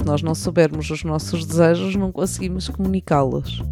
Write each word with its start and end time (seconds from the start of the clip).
se 0.00 0.06
nós 0.06 0.22
não 0.22 0.34
soubermos 0.34 0.88
os 0.90 1.04
nossos 1.04 1.44
desejos, 1.44 1.94
não 1.94 2.10
conseguimos 2.10 2.68
comunicá-los. 2.68 3.62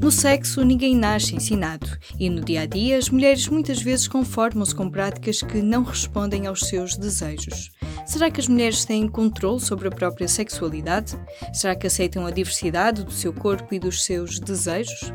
No 0.00 0.12
sexo, 0.12 0.62
ninguém 0.62 0.94
nasce 0.94 1.34
ensinado, 1.34 1.86
e 2.18 2.28
no 2.28 2.42
dia 2.42 2.62
a 2.62 2.66
dia, 2.66 2.98
as 2.98 3.08
mulheres 3.08 3.48
muitas 3.48 3.80
vezes 3.80 4.06
conformam-se 4.06 4.74
com 4.74 4.90
práticas 4.90 5.42
que 5.42 5.62
não 5.62 5.82
respondem 5.82 6.46
aos 6.46 6.60
seus 6.60 6.96
desejos. 6.96 7.70
Será 8.06 8.30
que 8.30 8.40
as 8.40 8.48
mulheres 8.48 8.84
têm 8.84 9.08
controle 9.08 9.60
sobre 9.60 9.88
a 9.88 9.90
própria 9.90 10.28
sexualidade? 10.28 11.18
Será 11.54 11.74
que 11.74 11.86
aceitam 11.86 12.26
a 12.26 12.30
diversidade 12.30 13.04
do 13.04 13.10
seu 13.10 13.32
corpo 13.32 13.74
e 13.74 13.78
dos 13.78 14.04
seus 14.04 14.38
desejos? 14.38 15.12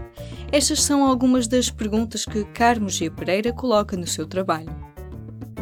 Estas 0.52 0.82
são 0.82 1.06
algumas 1.06 1.48
das 1.48 1.70
perguntas 1.70 2.26
que 2.26 2.44
Carmo 2.46 2.90
G. 2.90 3.10
Pereira 3.10 3.54
coloca 3.54 3.96
no 3.96 4.08
seu 4.08 4.26
trabalho. 4.26 4.83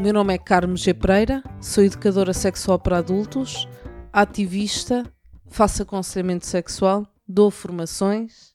O 0.01 0.03
meu 0.03 0.13
nome 0.13 0.33
é 0.33 0.37
Carmo 0.39 0.75
G. 0.75 0.95
Pereira, 0.95 1.43
sou 1.61 1.83
educadora 1.83 2.33
sexual 2.33 2.79
para 2.79 2.97
adultos, 2.97 3.67
ativista, 4.11 5.05
faço 5.45 5.83
aconselhamento 5.83 6.47
sexual, 6.47 7.05
dou 7.27 7.51
formações 7.51 8.51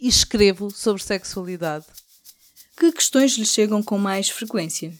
e 0.00 0.08
escrevo 0.08 0.68
sobre 0.68 1.00
sexualidade. 1.00 1.86
Que 2.76 2.90
questões 2.90 3.38
lhe 3.38 3.46
chegam 3.46 3.84
com 3.84 3.98
mais 3.98 4.30
frequência? 4.30 4.92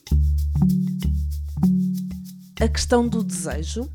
A 2.60 2.68
questão 2.68 3.08
do 3.08 3.24
desejo 3.24 3.90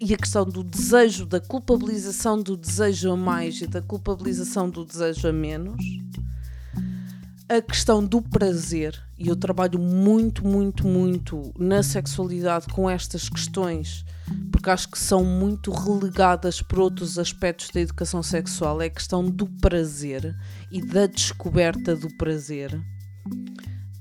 e 0.00 0.14
a 0.14 0.16
questão 0.16 0.44
do 0.44 0.62
desejo, 0.62 1.26
da 1.26 1.40
culpabilização 1.40 2.40
do 2.40 2.56
desejo 2.56 3.10
a 3.10 3.16
mais 3.16 3.60
e 3.60 3.66
da 3.66 3.82
culpabilização 3.82 4.70
do 4.70 4.84
desejo 4.84 5.26
a 5.26 5.32
menos. 5.32 5.99
A 7.50 7.60
questão 7.60 8.04
do 8.04 8.22
prazer, 8.22 8.96
e 9.18 9.26
eu 9.26 9.34
trabalho 9.34 9.76
muito, 9.76 10.46
muito, 10.46 10.86
muito 10.86 11.52
na 11.58 11.82
sexualidade 11.82 12.68
com 12.68 12.88
estas 12.88 13.28
questões 13.28 14.04
porque 14.52 14.70
acho 14.70 14.88
que 14.90 14.98
são 14.98 15.24
muito 15.24 15.72
relegadas 15.72 16.60
por 16.62 16.78
outros 16.78 17.18
aspectos 17.18 17.70
da 17.70 17.80
educação 17.80 18.22
sexual. 18.22 18.80
É 18.80 18.86
a 18.86 18.90
questão 18.90 19.24
do 19.24 19.46
prazer 19.46 20.36
e 20.70 20.80
da 20.80 21.06
descoberta 21.06 21.96
do 21.96 22.14
prazer. 22.16 22.80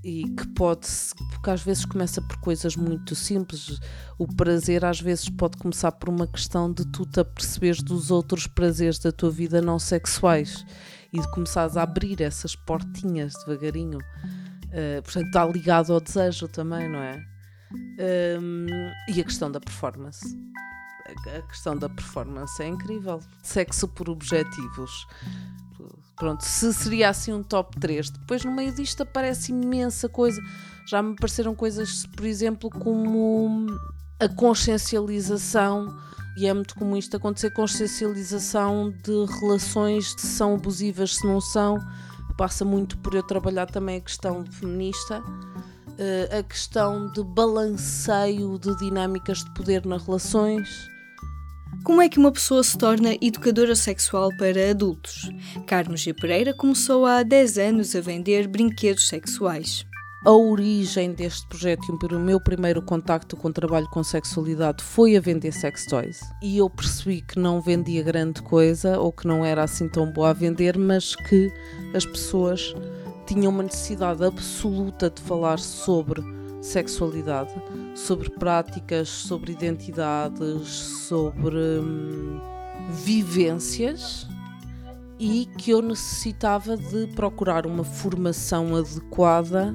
E 0.03 0.25
que 0.29 0.47
pode, 0.49 0.87
porque 1.31 1.49
às 1.49 1.61
vezes 1.61 1.85
começa 1.85 2.21
por 2.21 2.37
coisas 2.41 2.75
muito 2.75 3.15
simples. 3.15 3.79
O 4.17 4.27
prazer 4.27 4.85
às 4.85 4.99
vezes 4.99 5.29
pode 5.29 5.57
começar 5.57 5.93
por 5.93 6.09
uma 6.09 6.27
questão 6.27 6.71
de 6.71 6.85
tu 6.85 7.05
te 7.05 7.21
aperceberes 7.21 7.81
dos 7.81 8.11
outros 8.11 8.45
prazeres 8.45 8.99
da 8.99 9.11
tua 9.11 9.31
vida 9.31 9.61
não 9.61 9.79
sexuais 9.79 10.65
e 11.13 11.19
de 11.19 11.31
começares 11.31 11.77
a 11.77 11.83
abrir 11.83 12.21
essas 12.21 12.55
portinhas 12.55 13.33
devagarinho. 13.45 13.97
Uh, 13.97 15.01
portanto, 15.03 15.25
está 15.25 15.45
ligado 15.45 15.93
ao 15.93 15.99
desejo 15.99 16.47
também, 16.47 16.87
não 16.89 16.99
é? 16.99 17.19
Um, 18.39 18.67
e 19.07 19.19
a 19.19 19.23
questão 19.23 19.51
da 19.51 19.59
performance. 19.59 20.37
A 21.35 21.41
questão 21.47 21.75
da 21.75 21.89
performance 21.89 22.61
é 22.61 22.67
incrível. 22.67 23.19
Sexo 23.41 23.87
por 23.87 24.09
objetivos. 24.09 24.91
Pronto, 26.15 26.43
se 26.43 26.73
seria 26.73 27.09
assim 27.09 27.33
um 27.33 27.41
top 27.41 27.79
3. 27.79 28.09
Depois 28.11 28.43
no 28.43 28.51
meio 28.51 28.71
disto 28.73 29.01
aparece 29.01 29.51
imensa 29.51 30.09
coisa. 30.09 30.41
Já 30.87 31.01
me 31.01 31.13
apareceram 31.13 31.55
coisas, 31.55 32.05
por 32.07 32.25
exemplo, 32.25 32.69
como 32.69 33.67
a 34.19 34.27
consciencialização, 34.27 35.97
e 36.39 36.47
é 36.47 36.53
muito 36.53 36.75
comum 36.75 36.95
isto 36.97 37.17
acontecer, 37.17 37.51
consciencialização 37.51 38.93
de 39.03 39.25
relações, 39.39 40.15
se 40.17 40.27
são 40.27 40.55
abusivas, 40.55 41.15
se 41.15 41.27
não 41.27 41.41
são. 41.41 41.77
Passa 42.37 42.63
muito 42.63 42.97
por 42.99 43.13
eu 43.13 43.23
trabalhar 43.23 43.65
também 43.65 43.97
a 43.97 44.01
questão 44.01 44.45
feminista 44.45 45.21
uh, 45.99 46.39
a 46.39 46.43
questão 46.43 47.11
de 47.11 47.23
balanceio 47.23 48.57
de 48.57 48.75
dinâmicas 48.77 49.43
de 49.43 49.51
poder 49.51 49.85
nas 49.85 50.05
relações. 50.05 50.89
Como 51.83 52.01
é 52.01 52.09
que 52.09 52.17
uma 52.17 52.31
pessoa 52.31 52.63
se 52.63 52.77
torna 52.77 53.15
educadora 53.21 53.75
sexual 53.75 54.29
para 54.37 54.71
adultos? 54.71 55.29
Carlos 55.67 56.01
G. 56.01 56.13
Pereira 56.13 56.53
começou 56.53 57.05
há 57.05 57.23
10 57.23 57.57
anos 57.57 57.95
a 57.95 58.01
vender 58.01 58.47
brinquedos 58.47 59.07
sexuais. 59.07 59.85
A 60.25 60.31
origem 60.31 61.13
deste 61.13 61.47
projeto 61.47 61.87
e 61.87 62.13
o 62.13 62.19
meu 62.19 62.41
primeiro 62.41 62.81
contacto 62.81 63.37
com 63.37 63.47
o 63.47 63.53
trabalho 63.53 63.87
com 63.89 64.03
sexualidade 64.03 64.83
foi 64.83 65.15
a 65.15 65.21
vender 65.21 65.53
sex 65.53 65.85
toys. 65.85 66.19
E 66.43 66.57
eu 66.57 66.69
percebi 66.69 67.21
que 67.21 67.39
não 67.39 67.61
vendia 67.61 68.03
grande 68.03 68.41
coisa 68.41 68.99
ou 68.99 69.13
que 69.13 69.25
não 69.25 69.45
era 69.45 69.63
assim 69.63 69.87
tão 69.87 70.11
boa 70.11 70.31
a 70.31 70.33
vender, 70.33 70.77
mas 70.77 71.15
que 71.15 71.49
as 71.93 72.05
pessoas 72.05 72.75
tinham 73.25 73.49
uma 73.49 73.63
necessidade 73.63 74.21
absoluta 74.21 75.09
de 75.09 75.21
falar 75.21 75.57
sobre 75.57 76.21
sexualidade, 76.61 77.53
sobre 77.95 78.29
práticas, 78.29 79.07
sobre 79.07 79.53
identidades, 79.53 80.67
sobre 80.67 81.55
hum, 81.79 82.41
vivências 83.05 84.27
e 85.17 85.45
que 85.57 85.71
eu 85.71 85.81
necessitava 85.81 86.75
de 86.75 87.07
procurar 87.07 87.65
uma 87.65 87.85
formação 87.85 88.75
adequada 88.75 89.73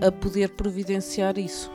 a 0.00 0.10
poder 0.12 0.50
providenciar 0.50 1.38
isso. 1.38 1.70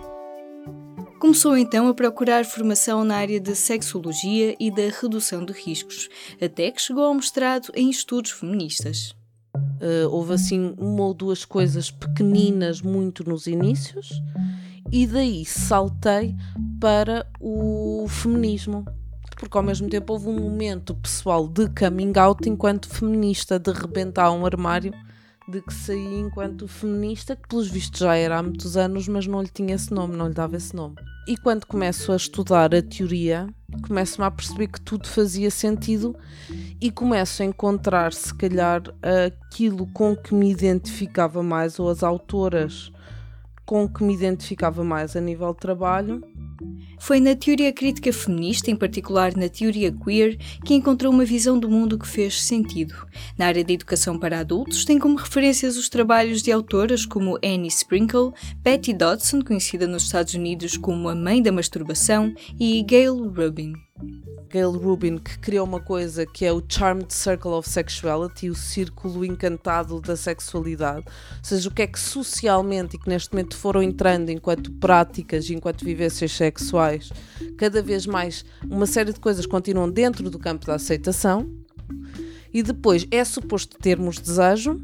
Começou 1.20 1.56
então 1.56 1.88
a 1.88 1.94
procurar 1.94 2.46
formação 2.46 3.04
na 3.04 3.16
área 3.16 3.40
de 3.40 3.56
sexologia 3.56 4.56
e 4.60 4.72
da 4.72 4.90
redução 5.00 5.46
de 5.46 5.54
riscos, 5.54 6.10
até 6.42 6.72
que 6.72 6.82
chegou 6.82 7.04
ao 7.04 7.14
mestrado 7.14 7.70
em 7.76 7.90
estudos 7.90 8.32
feministas. 8.32 9.14
Uh, 9.56 10.10
houve 10.10 10.34
assim 10.34 10.74
uma 10.78 11.04
ou 11.04 11.14
duas 11.14 11.46
coisas 11.46 11.92
pequeninas 11.92 12.82
muito 12.82 13.28
nos 13.28 13.48
inícios 13.48 14.22
e 14.92 15.08
daí 15.08 15.46
saltei 15.46 16.36
para 16.80 17.26
o 17.40 18.06
feminismo. 18.10 18.86
Porque 19.38 19.58
ao 19.58 19.64
mesmo 19.64 19.90
tempo 19.90 20.14
houve 20.14 20.28
um 20.28 20.40
momento 20.40 20.94
pessoal 20.96 21.48
de 21.48 21.68
coming 21.70 22.14
out 22.18 22.48
enquanto 22.48 22.90
feminista, 22.90 23.58
de 23.58 23.72
rebentar 23.72 24.32
um 24.32 24.46
armário, 24.46 24.94
de 25.48 25.62
que 25.62 25.74
saí 25.74 26.20
enquanto 26.20 26.68
feminista, 26.68 27.36
que 27.36 27.48
pelos 27.48 27.68
vistos 27.68 28.00
já 28.00 28.16
era 28.16 28.38
há 28.38 28.44
muitos 28.44 28.78
anos, 28.78 29.08
mas 29.08 29.28
não 29.28 29.42
lhe 29.42 29.50
tinha 29.50 29.76
esse 29.76 29.94
nome, 29.94 30.16
não 30.16 30.28
lhe 30.28 30.34
dava 30.34 30.58
esse 30.58 30.76
nome. 30.76 30.96
E 31.28 31.38
quando 31.38 31.66
começo 31.66 32.12
a 32.12 32.16
estudar 32.16 32.74
a 32.74 32.82
teoria, 32.82 33.48
começo-me 33.88 34.26
a 34.26 34.32
perceber 34.32 34.68
que 34.68 34.82
tudo 34.82 35.08
fazia 35.08 35.52
sentido 35.52 36.16
e 36.80 36.90
começo 36.92 37.44
a 37.44 37.46
encontrar, 37.46 38.12
se 38.14 38.34
calhar, 38.34 38.82
aquilo 39.28 39.86
com 39.88 40.16
que 40.16 40.34
me 40.34 40.52
identificava 40.52 41.44
mais, 41.44 41.80
ou 41.80 41.90
as 41.90 42.02
autoras 42.02 42.92
com 43.66 43.88
que 43.88 44.04
me 44.04 44.14
identificava 44.14 44.84
mais 44.84 45.16
a 45.16 45.22
nível 45.22 45.54
de 45.54 45.60
trabalho. 45.60 46.24
Foi 47.00 47.20
na 47.20 47.36
teoria 47.36 47.74
crítica 47.74 48.14
feminista, 48.14 48.70
em 48.70 48.76
particular 48.76 49.36
na 49.36 49.50
teoria 49.50 49.92
queer, 49.92 50.38
que 50.64 50.76
encontrou 50.76 51.12
uma 51.12 51.26
visão 51.26 51.60
do 51.60 51.68
mundo 51.68 51.98
que 51.98 52.08
fez 52.08 52.42
sentido. 52.42 52.94
Na 53.38 53.48
área 53.48 53.64
de 53.64 53.74
educação 53.74 54.20
para 54.20 54.40
adultos, 54.40 54.86
tem 54.86 55.00
como 55.00 55.18
referências 55.18 55.78
os 55.78 55.90
trabalhos 55.90 56.42
de 56.42 56.52
autoras 56.52 57.06
como 57.06 57.38
Annie 57.44 57.68
Sprinkle, 57.68 58.34
Betty 58.58 58.94
Dodson, 58.94 59.42
conhecida 59.42 59.88
nos 59.88 60.04
Estados 60.04 60.36
Unidos 60.36 60.78
como 60.78 61.10
a 61.10 61.16
mãe 61.16 61.42
da 61.42 61.52
masturbação, 61.52 62.34
e 62.60 62.84
Gail 62.84 63.30
Rubin. 63.30 63.74
Gail 64.50 64.72
Rubin, 64.72 65.18
que 65.18 65.40
criou 65.40 65.66
uma 65.66 65.80
coisa 65.80 66.26
que 66.26 66.46
é 66.46 66.52
o 66.52 66.62
Charmed 66.68 67.14
Circle 67.14 67.52
of 67.52 67.70
Sexuality, 67.70 68.50
o 68.50 68.56
círculo 68.56 69.24
encantado 69.24 70.02
da 70.02 70.18
sexualidade. 70.18 71.06
Ou 71.08 71.44
seja, 71.44 71.70
o 71.70 71.72
que 71.72 71.84
é 71.84 71.88
que 71.88 72.00
socialmente 72.00 72.98
e 72.98 73.00
que 73.00 73.08
neste 73.08 73.32
momento 73.32 73.56
foram 73.56 73.82
entrando 73.82 74.30
enquanto 74.30 74.72
práticas 74.74 75.50
e 75.50 75.54
enquanto 75.54 75.86
vivências 75.86 76.34
sexuais, 76.34 76.71
cada 77.58 77.82
vez 77.82 78.06
mais 78.06 78.46
uma 78.70 78.86
série 78.86 79.14
de 79.14 79.20
coisas 79.20 79.46
continuam 79.46 79.90
dentro 79.90 80.30
do 80.30 80.40
campo 80.40 80.66
da 80.66 80.76
aceitação. 80.76 81.50
E 82.54 82.62
depois 82.62 83.08
é 83.12 83.24
suposto 83.24 83.78
termos 83.78 84.18
desejo, 84.20 84.80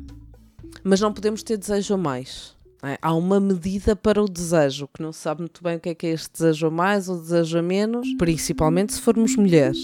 mas 0.83 1.01
não 1.01 1.13
podemos 1.13 1.43
ter 1.43 1.57
desejo 1.57 1.93
a 1.93 1.97
mais. 1.97 2.55
É? 2.83 2.97
Há 3.01 3.13
uma 3.13 3.39
medida 3.39 3.95
para 3.95 4.21
o 4.21 4.29
desejo, 4.29 4.87
que 4.93 5.01
não 5.01 5.11
se 5.11 5.19
sabe 5.19 5.41
muito 5.41 5.63
bem 5.63 5.77
o 5.77 5.79
que 5.79 5.89
é 5.89 5.95
que 5.95 6.07
é 6.07 6.11
este 6.11 6.31
desejo 6.31 6.67
a 6.67 6.71
mais 6.71 7.09
ou 7.09 7.19
desejo 7.19 7.57
a 7.57 7.61
menos, 7.61 8.07
principalmente 8.17 8.93
se 8.93 9.01
formos 9.01 9.35
mulheres. 9.35 9.83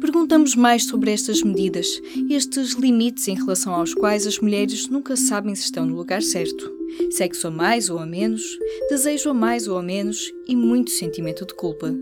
Perguntamos 0.00 0.54
mais 0.54 0.84
sobre 0.84 1.10
estas 1.10 1.42
medidas, 1.42 1.86
estes 2.28 2.74
limites 2.74 3.26
em 3.26 3.36
relação 3.36 3.74
aos 3.74 3.94
quais 3.94 4.26
as 4.26 4.38
mulheres 4.38 4.86
nunca 4.88 5.16
sabem 5.16 5.54
se 5.54 5.62
estão 5.62 5.86
no 5.86 5.96
lugar 5.96 6.20
certo. 6.20 6.73
Sexo 7.10 7.48
a 7.48 7.50
mais 7.50 7.90
ou 7.90 7.98
a 7.98 8.06
menos, 8.06 8.42
desejo 8.88 9.30
a 9.30 9.34
mais 9.34 9.68
ou 9.68 9.78
a 9.78 9.82
menos 9.82 10.32
e 10.46 10.54
muito 10.54 10.90
sentimento 10.90 11.46
de 11.46 11.54
culpa. 11.54 11.94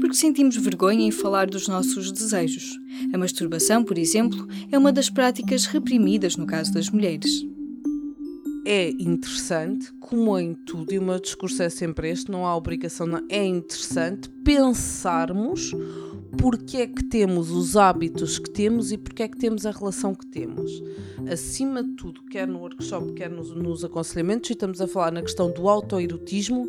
Porque 0.00 0.14
sentimos 0.14 0.56
vergonha 0.56 1.06
em 1.06 1.10
falar 1.10 1.46
dos 1.46 1.68
nossos 1.68 2.12
desejos. 2.12 2.78
A 3.12 3.18
masturbação, 3.18 3.84
por 3.84 3.98
exemplo, 3.98 4.46
é 4.70 4.78
uma 4.78 4.92
das 4.92 5.10
práticas 5.10 5.66
reprimidas 5.66 6.36
no 6.36 6.46
caso 6.46 6.72
das 6.72 6.90
mulheres 6.90 7.46
é 8.66 8.90
interessante, 8.98 9.92
como 10.00 10.36
em 10.36 10.52
tudo, 10.52 10.92
e 10.92 10.98
o 10.98 11.02
meu 11.02 11.20
discurso 11.20 11.62
é 11.62 11.70
sempre 11.70 12.10
este: 12.10 12.30
não 12.32 12.44
há 12.44 12.56
obrigação, 12.56 13.06
não, 13.06 13.24
é 13.28 13.44
interessante 13.44 14.28
pensarmos 14.44 15.70
porque 16.38 16.78
é 16.78 16.86
que 16.86 17.04
temos 17.04 17.50
os 17.50 17.76
hábitos 17.76 18.38
que 18.38 18.50
temos 18.50 18.92
e 18.92 18.98
porque 18.98 19.22
é 19.22 19.28
que 19.28 19.36
temos 19.36 19.66
a 19.66 19.70
relação 19.70 20.14
que 20.14 20.26
temos. 20.26 20.70
Acima 21.30 21.82
de 21.82 21.92
tudo, 21.92 22.22
quer 22.24 22.46
no 22.46 22.58
workshop, 22.58 23.12
quer 23.12 23.30
nos, 23.30 23.50
nos 23.54 23.84
aconselhamentos, 23.84 24.50
e 24.50 24.52
estamos 24.52 24.80
a 24.80 24.86
falar 24.86 25.12
na 25.12 25.22
questão 25.22 25.50
do 25.50 25.68
autoerotismo, 25.68 26.68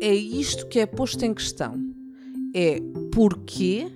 é 0.00 0.14
isto 0.14 0.66
que 0.68 0.78
é 0.78 0.86
posto 0.86 1.24
em 1.24 1.32
questão. 1.32 1.74
É 2.54 2.80
porquê, 3.12 3.88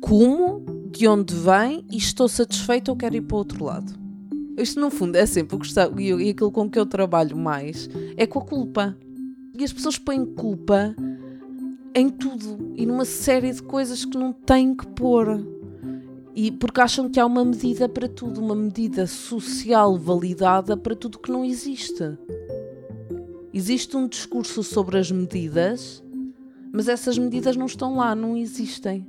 como, 0.00 0.64
de 0.90 1.06
onde 1.06 1.34
vem 1.34 1.84
e 1.90 1.96
estou 1.96 2.28
satisfeito 2.28 2.90
ou 2.90 2.96
quero 2.96 3.16
ir 3.16 3.22
para 3.22 3.34
o 3.34 3.38
outro 3.38 3.64
lado. 3.64 3.92
Isto, 4.56 4.80
no 4.80 4.90
fundo, 4.90 5.16
é 5.16 5.26
sempre 5.26 5.56
o 5.56 5.58
que 5.58 5.66
está, 5.66 5.90
e 5.98 6.30
aquilo 6.30 6.52
com 6.52 6.70
que 6.70 6.78
eu 6.78 6.86
trabalho 6.86 7.36
mais 7.36 7.88
é 8.16 8.26
com 8.26 8.38
a 8.38 8.44
culpa. 8.44 8.96
E 9.56 9.64
as 9.64 9.72
pessoas 9.72 9.98
põem 9.98 10.24
culpa 10.24 10.94
em 11.94 12.08
tudo 12.08 12.72
e 12.74 12.84
numa 12.84 13.04
série 13.04 13.52
de 13.52 13.62
coisas 13.62 14.04
que 14.04 14.18
não 14.18 14.32
têm 14.32 14.74
que 14.74 14.86
pôr. 14.86 15.46
E 16.34 16.50
porque 16.50 16.80
acham 16.80 17.08
que 17.08 17.20
há 17.20 17.26
uma 17.26 17.44
medida 17.44 17.88
para 17.88 18.08
tudo, 18.08 18.40
uma 18.40 18.56
medida 18.56 19.06
social 19.06 19.96
validada 19.96 20.76
para 20.76 20.96
tudo 20.96 21.20
que 21.20 21.30
não 21.30 21.44
existe. 21.44 22.18
Existe 23.52 23.96
um 23.96 24.08
discurso 24.08 24.64
sobre 24.64 24.98
as 24.98 25.12
medidas, 25.12 26.02
mas 26.72 26.88
essas 26.88 27.16
medidas 27.16 27.56
não 27.56 27.66
estão 27.66 27.96
lá, 27.96 28.12
não 28.12 28.36
existem. 28.36 29.06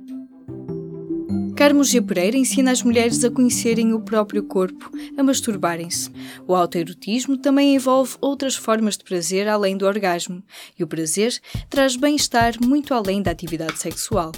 Carmo 1.56 1.82
G. 1.82 2.02
Pereira 2.02 2.36
ensina 2.36 2.70
as 2.70 2.82
mulheres 2.82 3.24
a 3.24 3.30
conhecerem 3.30 3.94
o 3.94 4.00
próprio 4.00 4.42
corpo, 4.42 4.90
a 5.16 5.22
masturbarem-se. 5.22 6.10
O 6.46 6.54
autoerotismo 6.54 7.38
também 7.38 7.74
envolve 7.74 8.14
outras 8.20 8.54
formas 8.54 8.98
de 8.98 9.04
prazer 9.04 9.48
além 9.48 9.74
do 9.74 9.86
orgasmo, 9.86 10.42
e 10.78 10.84
o 10.84 10.86
prazer 10.86 11.32
traz 11.70 11.96
bem-estar 11.96 12.54
muito 12.62 12.92
além 12.92 13.22
da 13.22 13.30
atividade 13.30 13.78
sexual. 13.78 14.32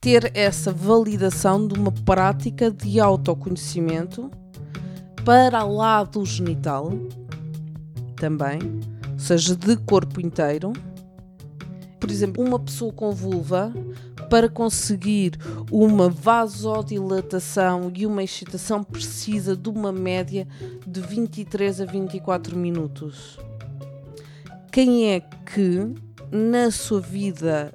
Ter 0.00 0.30
essa 0.34 0.72
validação 0.72 1.66
de 1.66 1.74
uma 1.74 1.90
prática 1.90 2.70
de 2.70 3.00
autoconhecimento 3.00 4.30
para 5.24 5.64
lá 5.64 6.04
do 6.04 6.24
genital, 6.24 6.92
também, 8.14 8.60
ou 9.10 9.18
seja, 9.18 9.56
de 9.56 9.76
corpo 9.78 10.20
inteiro. 10.20 10.72
Por 11.98 12.08
exemplo, 12.08 12.44
uma 12.44 12.58
pessoa 12.60 12.92
com 12.92 13.10
vulva 13.10 13.72
para 14.32 14.48
conseguir 14.48 15.32
uma 15.70 16.08
vasodilatação 16.08 17.92
e 17.94 18.06
uma 18.06 18.24
excitação 18.24 18.82
precisa 18.82 19.54
de 19.54 19.68
uma 19.68 19.92
média 19.92 20.48
de 20.86 21.02
23 21.02 21.82
a 21.82 21.84
24 21.84 22.56
minutos. 22.56 23.38
Quem 24.72 25.10
é 25.10 25.20
que 25.20 25.94
na 26.30 26.70
sua 26.70 26.98
vida 26.98 27.74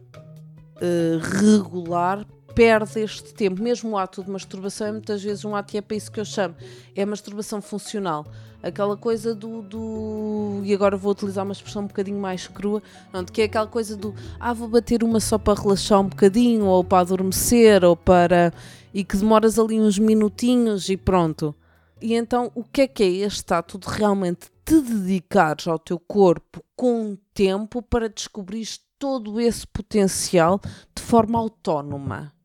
uh, 0.81 1.19
regular 1.38 2.25
perde 2.57 3.00
este 3.01 3.36
tempo? 3.36 3.62
Mesmo 3.62 3.92
o 3.92 3.98
ato 4.00 4.24
de 4.24 4.31
masturbação 4.31 4.88
é 4.88 4.92
muitas 4.92 5.21
vezes 5.21 5.45
um 5.45 5.56
ato, 5.56 5.75
e 5.75 5.77
é 5.77 5.81
para 5.81 5.95
isso 5.95 6.12
que 6.12 6.19
eu 6.19 6.25
chamo, 6.25 6.56
é 6.95 7.06
masturbação 7.06 7.62
funcional 7.62 8.25
aquela 8.63 8.98
coisa 8.98 9.36
do, 9.36 9.62
do, 9.62 10.62
E 10.63 10.74
agora 10.74 10.98
vou 10.98 11.12
utilizar 11.12 11.45
uma 11.45 11.51
expressão 11.51 11.83
um 11.83 11.88
bocadinho 11.88 12.19
mais 12.19 12.48
crua, 12.48 12.81
onde 13.13 13.31
que 13.31 13.44
é 13.44 13.45
aquela 13.45 13.68
coisa 13.68 13.95
do. 13.95 14.15
Ah, 14.39 14.54
vou 14.54 14.68
bater 14.68 15.04
uma 15.04 15.19
só 15.19 15.38
para 15.38 15.62
relaxar 15.62 16.01
um 16.01 16.07
bocadinho, 16.07 16.65
ou 16.65 16.83
para 16.83 17.01
adormecer, 17.01 17.83
ou 17.83 17.95
para. 17.95 18.51
e 18.92 19.04
que 19.04 19.15
demoras 19.15 19.59
ali 19.59 19.80
uns 19.80 20.00
minutinhos 20.00 20.89
e 20.89 20.98
pronto. 20.98 21.54
E 22.01 22.15
então, 22.15 22.51
o 22.56 22.63
que 22.63 22.81
é 22.81 22.88
que 22.88 23.04
é 23.04 23.07
este 23.07 23.54
ato 23.54 23.77
de 23.77 23.88
realmente 23.88 24.48
te 24.65 24.81
dedicares 24.81 25.68
ao 25.68 25.77
teu 25.77 26.00
corpo 26.00 26.63
com 26.75 27.15
tempo 27.36 27.83
para 27.83 28.09
descobrir 28.09 28.68
todo 28.98 29.39
esse 29.39 29.68
potencial 29.68 30.59
de 30.95 31.04
forma 31.04 31.38
autónoma? 31.38 32.36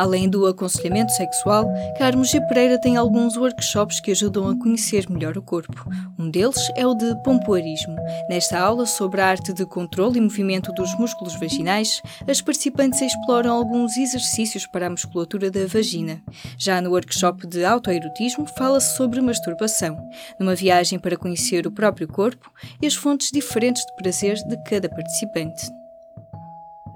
Além 0.00 0.30
do 0.30 0.46
aconselhamento 0.46 1.12
sexual, 1.12 1.70
Carmo 1.98 2.24
G. 2.24 2.40
Pereira 2.46 2.80
tem 2.80 2.96
alguns 2.96 3.36
workshops 3.36 4.00
que 4.00 4.12
ajudam 4.12 4.48
a 4.48 4.58
conhecer 4.58 5.04
melhor 5.10 5.36
o 5.36 5.42
corpo. 5.42 5.84
Um 6.18 6.30
deles 6.30 6.72
é 6.74 6.86
o 6.86 6.94
de 6.94 7.14
pompoarismo. 7.22 7.96
Nesta 8.26 8.58
aula 8.58 8.86
sobre 8.86 9.20
a 9.20 9.26
arte 9.26 9.52
de 9.52 9.66
controle 9.66 10.16
e 10.16 10.22
movimento 10.22 10.72
dos 10.72 10.98
músculos 10.98 11.38
vaginais, 11.38 12.00
as 12.26 12.40
participantes 12.40 13.02
exploram 13.02 13.52
alguns 13.52 13.98
exercícios 13.98 14.66
para 14.66 14.86
a 14.86 14.90
musculatura 14.90 15.50
da 15.50 15.66
vagina. 15.66 16.22
Já 16.56 16.80
no 16.80 16.92
workshop 16.92 17.46
de 17.46 17.62
autoerotismo, 17.62 18.46
fala-se 18.56 18.96
sobre 18.96 19.20
masturbação, 19.20 19.98
numa 20.38 20.54
viagem 20.54 20.98
para 20.98 21.18
conhecer 21.18 21.66
o 21.66 21.70
próprio 21.70 22.08
corpo 22.08 22.50
e 22.80 22.86
as 22.86 22.94
fontes 22.94 23.30
diferentes 23.30 23.84
de 23.84 23.94
prazer 23.96 24.36
de 24.48 24.56
cada 24.64 24.88
participante 24.88 25.79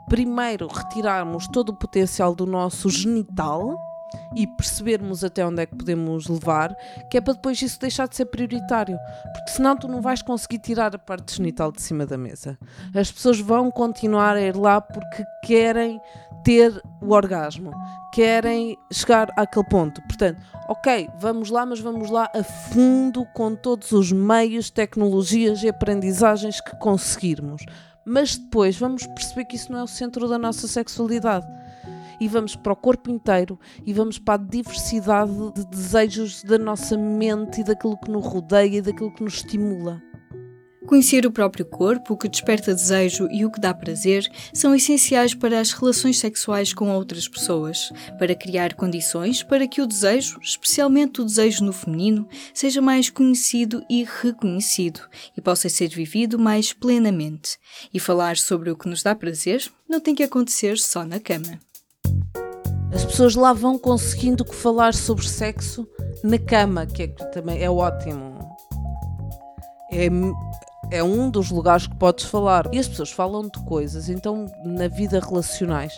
primeiro 0.09 0.67
retirarmos 0.67 1.49
todo 1.49 1.71
o 1.71 1.77
potencial 1.77 2.35
do 2.35 2.47
nosso 2.47 2.89
genital 2.89 3.79
e 4.35 4.47
percebermos 4.47 5.25
até 5.25 5.47
onde 5.47 5.63
é 5.63 5.67
que 5.67 5.77
podemos 5.77 6.29
levar, 6.29 6.75
que 7.11 7.17
é 7.17 7.21
para 7.21 7.35
depois 7.35 7.61
isso 7.61 7.81
deixar 7.81 8.09
de 8.09 8.17
ser 8.17 8.27
prioritário, 8.27 8.99
porque 9.33 9.51
senão 9.51 9.77
tu 9.77 9.89
não 9.89 10.01
vais 10.01 10.23
conseguir 10.23 10.59
tirar 10.59 10.95
a 10.95 10.99
parte 10.99 11.37
genital 11.37 11.71
de 11.73 11.83
cima 11.83 12.07
da 12.07 12.17
mesa. 12.17 12.59
As 12.95 13.11
pessoas 13.11 13.41
vão 13.41 13.71
continuar 13.71 14.37
a 14.37 14.41
ir 14.41 14.57
lá 14.57 14.81
porque 14.81 15.25
querem 15.45 16.01
ter 16.45 16.81
o 17.01 17.13
orgasmo, 17.13 17.73
querem 18.13 18.77
chegar 18.93 19.33
àquele 19.37 19.67
ponto. 19.67 20.03
Portanto, 20.03 20.41
ok, 20.69 21.09
vamos 21.19 21.51
lá, 21.51 21.65
mas 21.65 21.81
vamos 21.81 22.11
lá 22.11 22.31
a 22.35 22.43
fundo 22.45 23.25
com 23.35 23.55
todos 23.55 23.93
os 23.93 24.13
meios, 24.13 24.71
tecnologias 24.71 25.63
e 25.63 25.69
aprendizagens 25.69 26.61
que 26.61 26.77
conseguirmos 26.77 27.65
mas 28.05 28.37
depois 28.37 28.77
vamos 28.77 29.07
perceber 29.07 29.45
que 29.45 29.57
isso 29.57 29.73
não 29.73 29.81
é 29.81 29.83
o 29.83 29.89
centro 29.89 30.29
da 30.29 30.39
nossa 30.39 30.69
sexualidade. 30.69 31.47
E 32.21 32.29
vamos 32.29 32.55
para 32.55 32.73
o 32.73 32.77
corpo 32.77 33.11
inteiro 33.11 33.59
e 33.85 33.93
vamos 33.93 34.19
para 34.19 34.35
a 34.35 34.47
diversidade 34.47 35.33
de 35.55 35.67
desejos 35.67 36.43
da 36.45 36.57
nossa 36.57 36.97
mente 36.97 37.61
e 37.61 37.65
daquilo 37.65 37.99
que 37.99 38.11
nos 38.11 38.25
rodeia 38.25 38.79
e 38.79 38.83
daquilo 38.83 39.13
que 39.13 39.25
nos 39.25 39.35
estimula. 39.35 40.01
Conhecer 40.87 41.25
o 41.25 41.33
próprio 41.33 41.65
corpo, 41.65 42.13
o 42.13 42.17
que 42.17 42.29
desperta 42.29 42.75
desejo 42.75 43.27
e 43.31 43.45
o 43.45 43.51
que 43.51 43.61
dá 43.61 43.73
prazer 43.73 44.31
são 44.53 44.75
essenciais 44.75 45.35
para 45.35 45.59
as 45.59 45.73
relações 45.73 46.19
sexuais 46.19 46.75
com 46.75 46.91
outras 46.91 47.27
pessoas, 47.27 47.91
para 48.19 48.35
criar 48.35 48.75
condições 48.75 49.43
para 49.43 49.67
que 49.67 49.81
o 49.81 49.87
desejo, 49.87 50.39
especialmente 50.43 51.21
o 51.21 51.25
desejo 51.25 51.65
no 51.65 51.73
feminino, 51.73 52.29
seja 52.53 52.83
mais 52.83 53.09
conhecido 53.09 53.83
e 53.89 54.05
reconhecido 54.23 55.01
e 55.37 55.41
possa 55.41 55.69
ser 55.69 55.89
vivido 55.89 56.39
mais 56.39 56.73
plenamente. 56.73 57.59
E 57.93 57.99
falar 57.99 58.37
sobre 58.37 58.71
o 58.71 58.77
que 58.77 58.89
nos 58.89 59.03
dá 59.03 59.15
prazer 59.15 59.71
não 59.89 60.01
tem 60.01 60.15
que 60.15 60.23
acontecer 60.23 60.79
só 60.79 61.05
na 61.05 61.19
cama. 61.19 61.59
As 62.93 63.05
pessoas 63.05 63.35
lá 63.35 63.53
vão 63.53 63.79
conseguindo 63.79 64.45
falar 64.45 64.95
sobre 64.95 65.27
sexo 65.27 65.89
na 66.23 66.39
cama, 66.39 66.87
que, 66.87 67.03
é, 67.03 67.09
que 67.09 67.33
também 67.33 67.61
é 67.61 67.69
ótimo. 67.69 68.39
É 69.91 70.09
é 70.91 71.03
um 71.03 71.31
dos 71.31 71.51
lugares 71.51 71.87
que 71.87 71.97
podes 71.97 72.25
falar. 72.25 72.69
E 72.73 72.79
as 72.79 72.89
pessoas 72.89 73.11
falam 73.11 73.43
de 73.43 73.63
coisas, 73.65 74.09
então 74.09 74.47
na 74.65 74.89
vida 74.89 75.21
relacionais, 75.21 75.97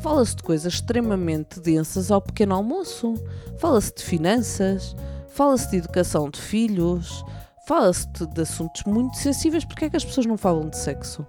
fala-se 0.00 0.36
de 0.36 0.42
coisas 0.42 0.74
extremamente 0.74 1.60
densas 1.60 2.10
ao 2.10 2.20
pequeno 2.20 2.54
almoço. 2.54 3.14
Fala-se 3.58 3.94
de 3.94 4.02
finanças, 4.02 4.94
fala-se 5.28 5.70
de 5.70 5.76
educação 5.78 6.30
de 6.30 6.40
filhos, 6.40 7.24
fala-se 7.66 8.06
de, 8.08 8.40
assuntos 8.40 8.84
muito 8.84 9.16
sensíveis. 9.16 9.64
Porque 9.64 9.86
é 9.86 9.90
que 9.90 9.96
as 9.96 10.04
pessoas 10.04 10.26
não 10.26 10.36
falam 10.36 10.68
de 10.68 10.76
sexo? 10.76 11.26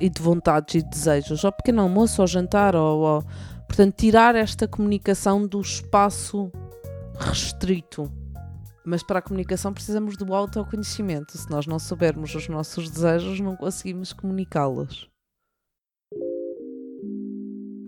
E 0.00 0.08
de 0.08 0.22
vontades 0.22 0.76
e 0.76 0.82
desejos, 0.82 1.44
ao 1.44 1.52
pequeno 1.52 1.82
almoço, 1.82 2.22
ao 2.22 2.26
jantar, 2.26 2.74
ou... 2.74 3.22
portanto, 3.66 3.94
tirar 3.96 4.34
esta 4.34 4.66
comunicação 4.66 5.46
do 5.46 5.60
espaço 5.60 6.50
restrito 7.18 8.10
mas 8.84 9.02
para 9.02 9.18
a 9.18 9.22
comunicação 9.22 9.72
precisamos 9.72 10.16
do 10.16 10.34
autoconhecimento. 10.34 11.36
Se 11.36 11.50
nós 11.50 11.66
não 11.66 11.78
soubermos 11.78 12.34
os 12.34 12.48
nossos 12.48 12.90
desejos, 12.90 13.40
não 13.40 13.56
conseguimos 13.56 14.12
comunicá-los. 14.12 15.08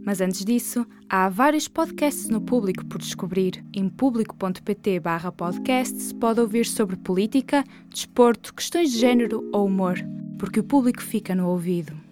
Mas 0.04 0.20
antes 0.20 0.44
disso, 0.44 0.84
há 1.08 1.28
vários 1.28 1.68
podcasts 1.68 2.28
no 2.28 2.40
público 2.40 2.84
por 2.86 2.98
descobrir. 2.98 3.64
Em 3.72 3.88
público.pt 3.88 5.00
podcast 5.36 6.14
pode 6.16 6.40
ouvir 6.40 6.66
sobre 6.66 6.96
política, 6.96 7.64
desporto, 7.88 8.52
questões 8.52 8.90
de 8.90 8.98
género 8.98 9.48
ou 9.52 9.66
humor, 9.66 9.96
porque 10.38 10.58
o 10.58 10.64
público 10.64 11.02
fica 11.02 11.34
no 11.34 11.48
ouvido. 11.48 12.11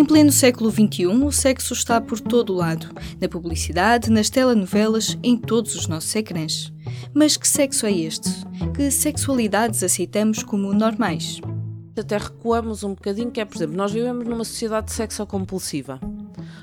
Em 0.00 0.04
pleno 0.06 0.32
século 0.32 0.70
XXI, 0.70 1.08
o 1.08 1.30
sexo 1.30 1.74
está 1.74 2.00
por 2.00 2.18
todo 2.18 2.54
o 2.54 2.56
lado, 2.56 2.88
na 3.20 3.28
publicidade, 3.28 4.10
nas 4.10 4.30
telenovelas, 4.30 5.18
em 5.22 5.36
todos 5.36 5.74
os 5.74 5.86
nossos 5.86 6.16
ecrãs. 6.16 6.72
Mas 7.12 7.36
que 7.36 7.46
sexo 7.46 7.84
é 7.84 7.92
este? 7.92 8.30
Que 8.74 8.90
sexualidades 8.90 9.82
aceitamos 9.82 10.42
como 10.42 10.72
normais? 10.72 11.42
Até 11.94 12.16
recuamos 12.16 12.82
um 12.82 12.94
bocadinho, 12.94 13.30
que 13.30 13.42
é, 13.42 13.44
por 13.44 13.58
exemplo, 13.58 13.76
nós 13.76 13.92
vivemos 13.92 14.26
numa 14.26 14.42
sociedade 14.42 14.90
sexocompulsiva. 14.90 16.00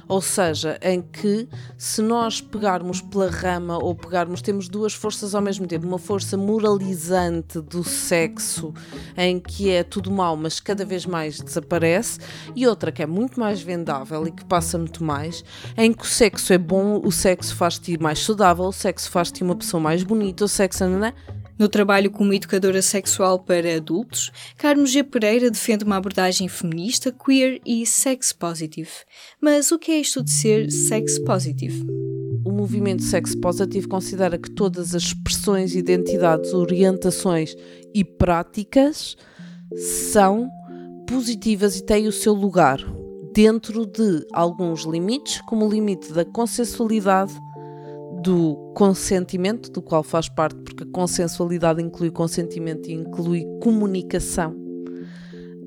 Ou 0.08 0.22
seja, 0.22 0.80
em 0.82 1.02
que 1.02 1.48
se 1.78 2.02
nós 2.02 2.40
pegarmos 2.40 3.02
pela 3.02 3.30
rama 3.30 3.78
ou 3.78 3.94
pegarmos, 3.94 4.42
temos 4.42 4.70
duas 4.70 4.94
forças 4.94 5.36
ao 5.36 5.42
mesmo 5.42 5.68
tempo, 5.68 5.86
uma 5.86 6.00
força 6.00 6.38
moralizante 6.38 7.60
do 7.60 7.84
sexo, 7.84 8.74
em 9.18 9.40
que 9.40 9.70
é 9.70 9.84
tudo 9.84 10.10
mau, 10.12 10.38
mas 10.38 10.60
cada 10.60 10.86
vez 10.86 11.06
mais 11.06 11.40
desaparece, 11.40 12.20
e 12.56 12.66
outra 12.66 12.92
que 12.92 13.04
é 13.04 13.06
muito 13.06 13.40
mais 13.40 13.62
vendável 13.62 14.26
e 14.28 14.32
que 14.32 14.46
passa 14.46 14.78
muito 14.78 15.04
mais, 15.04 15.44
em 15.78 15.92
que 15.92 16.04
o 16.04 16.08
sexo 16.08 16.54
é 16.54 16.58
bom, 16.58 17.02
o 17.04 17.12
sexo 17.12 17.56
faz-te 17.56 18.02
mais 18.02 18.20
saudável, 18.20 18.66
o 18.66 18.74
sexo 18.74 19.10
faz-te 19.10 19.44
uma 19.44 19.56
pessoa 19.56 19.82
mais 19.82 20.04
bonita, 20.04 20.46
o 20.46 20.48
sexo. 20.48 20.86
Não? 20.86 21.14
No 21.58 21.68
trabalho 21.68 22.12
como 22.12 22.34
educadora 22.34 22.84
sexual 22.84 23.40
para 23.40 23.78
adultos, 23.78 24.32
Carmo 24.58 24.86
G. 24.86 25.04
Pereira 25.04 25.50
defende 25.50 25.84
uma 25.84 25.98
abordagem 25.98 26.48
feminista, 26.48 27.12
queer 27.12 27.60
e 27.66 27.84
sex 27.84 28.32
positive. 28.32 28.92
Mas 29.42 29.72
o 29.72 29.80
que 29.80 29.92
é 29.92 30.00
isto 30.00 30.24
de 30.24 30.30
ser 30.32 30.72
sex 30.72 31.18
positive? 31.18 31.84
O 32.46 32.52
movimento 32.52 33.02
sex 33.02 33.34
positive 33.34 33.88
considera 33.88 34.38
que 34.38 34.52
todas 34.52 34.94
as 34.94 35.04
expressões, 35.04 35.76
identidades, 35.76 36.54
orientações 36.54 37.56
e 37.92 38.06
práticas 38.06 39.18
são 40.12 40.48
positivas 41.08 41.78
e 41.78 41.84
têm 41.84 42.08
o 42.08 42.12
seu 42.12 42.34
lugar 42.34 42.78
dentro 43.34 43.86
de 43.86 44.26
alguns 44.32 44.84
limites, 44.84 45.42
como 45.42 45.66
o 45.66 45.70
limite 45.70 46.14
da 46.14 46.26
consensualidade, 46.26 47.34
do 48.22 48.74
consentimento, 48.76 49.70
do 49.70 49.82
qual 49.82 50.02
faz 50.02 50.28
parte, 50.28 50.60
porque 50.62 50.84
a 50.84 50.92
consensualidade 50.92 51.82
inclui 51.82 52.10
consentimento 52.10 52.90
e 52.90 52.94
inclui 52.94 53.46
comunicação, 53.62 54.56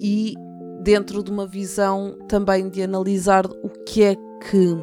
e 0.01 0.35
dentro 0.83 1.23
de 1.23 1.31
uma 1.31 1.47
visão 1.47 2.19
também 2.29 2.69
de 2.69 2.83
analisar 2.83 3.47
o 3.47 3.69
que 3.87 4.03
é 4.03 4.17
que, 4.17 4.77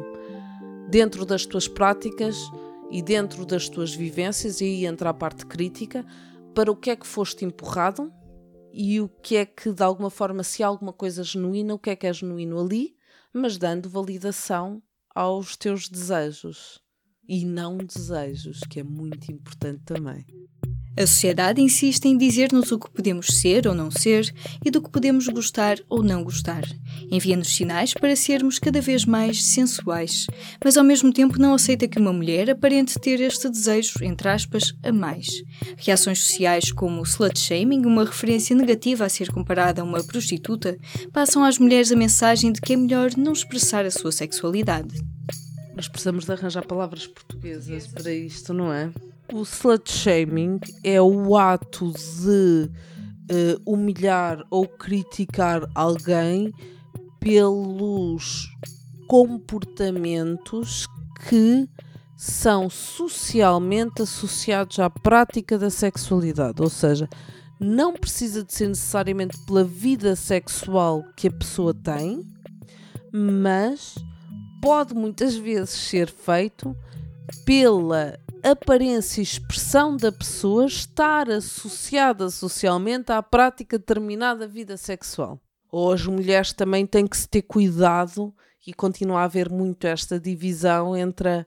dentro 0.88 1.26
das 1.26 1.44
tuas 1.44 1.68
práticas 1.68 2.36
e 2.90 3.02
dentro 3.02 3.44
das 3.44 3.68
tuas 3.68 3.94
vivências, 3.94 4.60
e 4.60 4.64
aí 4.64 4.86
entra 4.86 5.10
a 5.10 5.14
parte 5.14 5.44
crítica, 5.44 6.06
para 6.54 6.72
o 6.72 6.76
que 6.76 6.90
é 6.90 6.96
que 6.96 7.06
foste 7.06 7.44
empurrado 7.44 8.10
e 8.72 9.00
o 9.00 9.08
que 9.08 9.36
é 9.36 9.44
que, 9.44 9.70
de 9.72 9.82
alguma 9.82 10.08
forma, 10.08 10.42
se 10.42 10.62
há 10.62 10.66
alguma 10.66 10.92
coisa 10.92 11.22
genuína, 11.22 11.74
o 11.74 11.78
que 11.78 11.90
é 11.90 11.96
que 11.96 12.06
é 12.06 12.12
genuíno 12.12 12.58
ali, 12.58 12.96
mas 13.32 13.58
dando 13.58 13.90
validação 13.90 14.82
aos 15.14 15.56
teus 15.56 15.88
desejos 15.88 16.80
e 17.28 17.44
não 17.44 17.76
desejos, 17.76 18.60
que 18.68 18.80
é 18.80 18.82
muito 18.82 19.30
importante 19.30 19.82
também. 19.84 20.24
A 20.98 21.06
sociedade 21.06 21.62
insiste 21.62 22.06
em 22.06 22.18
dizer-nos 22.18 22.72
o 22.72 22.78
que 22.78 22.90
podemos 22.90 23.28
ser 23.28 23.68
ou 23.68 23.74
não 23.74 23.88
ser 23.88 24.34
e 24.64 24.68
do 24.68 24.82
que 24.82 24.90
podemos 24.90 25.28
gostar 25.28 25.78
ou 25.88 26.02
não 26.02 26.24
gostar. 26.24 26.64
Envia-nos 27.08 27.54
sinais 27.54 27.94
para 27.94 28.16
sermos 28.16 28.58
cada 28.58 28.80
vez 28.80 29.04
mais 29.04 29.44
sensuais, 29.44 30.26
mas 30.64 30.76
ao 30.76 30.82
mesmo 30.82 31.12
tempo 31.12 31.38
não 31.38 31.54
aceita 31.54 31.86
que 31.86 32.00
uma 32.00 32.12
mulher 32.12 32.50
aparente 32.50 32.98
ter 32.98 33.20
este 33.20 33.48
desejo, 33.48 34.02
entre 34.02 34.28
aspas, 34.28 34.74
a 34.82 34.90
mais. 34.90 35.28
Reações 35.76 36.18
sociais 36.18 36.72
como 36.72 37.00
o 37.00 37.04
slut 37.04 37.38
shaming, 37.38 37.86
uma 37.86 38.04
referência 38.04 38.56
negativa 38.56 39.04
a 39.04 39.08
ser 39.08 39.30
comparada 39.30 39.82
a 39.82 39.84
uma 39.84 40.02
prostituta, 40.02 40.76
passam 41.12 41.44
às 41.44 41.58
mulheres 41.60 41.92
a 41.92 41.96
mensagem 41.96 42.50
de 42.50 42.60
que 42.60 42.72
é 42.72 42.76
melhor 42.76 43.10
não 43.16 43.32
expressar 43.32 43.86
a 43.86 43.90
sua 43.92 44.10
sexualidade. 44.10 44.96
Nós 45.78 45.86
precisamos 45.86 46.24
de 46.24 46.32
arranjar 46.32 46.66
palavras 46.66 47.06
portuguesas 47.06 47.86
para 47.86 48.12
isto, 48.12 48.52
não 48.52 48.72
é? 48.72 48.90
O 49.32 49.42
slut 49.42 49.88
shaming 49.88 50.58
é 50.82 51.00
o 51.00 51.36
ato 51.36 51.92
de 51.92 52.68
uh, 52.68 53.62
humilhar 53.64 54.44
ou 54.50 54.66
criticar 54.66 55.70
alguém 55.76 56.52
pelos 57.20 58.50
comportamentos 59.06 60.88
que 61.28 61.68
são 62.16 62.68
socialmente 62.68 64.02
associados 64.02 64.80
à 64.80 64.90
prática 64.90 65.56
da 65.56 65.70
sexualidade, 65.70 66.60
ou 66.60 66.68
seja, 66.68 67.08
não 67.60 67.92
precisa 67.92 68.42
de 68.42 68.52
ser 68.52 68.66
necessariamente 68.66 69.38
pela 69.46 69.62
vida 69.62 70.16
sexual 70.16 71.04
que 71.16 71.28
a 71.28 71.32
pessoa 71.32 71.72
tem, 71.72 72.26
mas 73.12 73.94
pode 74.60 74.94
muitas 74.94 75.34
vezes 75.36 75.70
ser 75.70 76.10
feito 76.10 76.76
pela 77.44 78.18
aparência 78.42 79.20
e 79.20 79.24
expressão 79.24 79.96
da 79.96 80.10
pessoa 80.10 80.66
estar 80.66 81.30
associada 81.30 82.30
socialmente 82.30 83.12
à 83.12 83.22
prática 83.22 83.78
de 83.78 83.82
determinada 83.82 84.46
vida 84.46 84.76
sexual. 84.76 85.40
Ou 85.70 85.92
as 85.92 86.06
mulheres 86.06 86.52
também 86.52 86.86
têm 86.86 87.06
que 87.06 87.16
se 87.16 87.28
ter 87.28 87.42
cuidado 87.42 88.34
e 88.66 88.72
continua 88.72 89.20
a 89.20 89.24
haver 89.24 89.50
muito 89.50 89.86
esta 89.86 90.18
divisão 90.18 90.96
entre 90.96 91.28
a, 91.28 91.46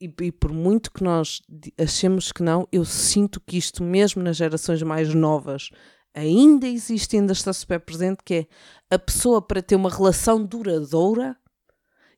e, 0.00 0.12
e, 0.22 0.32
por 0.32 0.52
muito 0.52 0.92
que 0.92 1.02
nós 1.02 1.40
achemos 1.78 2.32
que 2.32 2.42
não, 2.42 2.68
eu 2.70 2.84
sinto 2.84 3.40
que 3.40 3.56
isto 3.56 3.82
mesmo 3.82 4.22
nas 4.22 4.36
gerações 4.36 4.82
mais 4.82 5.14
novas 5.14 5.70
ainda 6.14 6.66
existe, 6.66 7.16
ainda 7.16 7.32
está 7.32 7.52
super 7.52 7.80
presente, 7.80 8.18
que 8.24 8.34
é 8.34 8.46
a 8.94 8.98
pessoa 8.98 9.40
para 9.42 9.62
ter 9.62 9.76
uma 9.76 9.90
relação 9.90 10.44
duradoura 10.44 11.36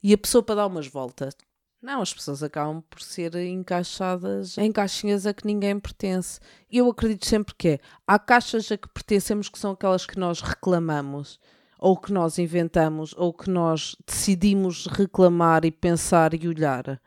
e 0.07 0.15
a 0.15 0.19
pessoa 0.19 0.41
para 0.41 0.55
dar 0.55 0.67
umas 0.69 0.87
voltas. 0.87 1.37
Não, 1.83 2.01
as 2.01 2.15
pessoas 2.15 2.41
acabam 2.41 2.81
por 2.89 3.03
ser 3.03 3.35
encaixadas 3.35 4.57
em 4.57 4.71
caixinhas 4.71 5.27
a 5.27 5.35
que 5.35 5.45
ninguém 5.45 5.81
pertence. 5.81 6.39
E 6.71 6.79
eu 6.79 6.89
acredito 6.89 7.27
sempre 7.27 7.53
que 7.59 7.69
é. 7.71 7.81
Há 8.07 8.17
caixas 8.17 8.71
a 8.71 8.77
que 8.77 8.89
pertencemos 8.89 9.49
que 9.49 9.59
são 9.59 9.73
aquelas 9.73 10.07
que 10.07 10.17
nós 10.17 10.41
reclamamos, 10.41 11.41
ou 11.77 11.97
que 11.97 12.13
nós 12.13 12.39
inventamos, 12.39 13.17
ou 13.19 13.33
que 13.33 13.51
nós 13.51 13.97
decidimos 14.07 14.87
reclamar 14.87 15.65
e 15.65 15.73
pensar 15.73 16.35
e 16.35 16.47
olhar. 16.47 17.03